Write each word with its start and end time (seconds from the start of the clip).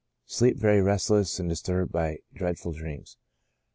Sleep 0.25 0.57
very 0.57 0.81
restless, 0.81 1.39
and 1.39 1.47
disturbed 1.47 1.91
by 1.91 2.21
dreadful 2.33 2.71
dreams. 2.73 3.17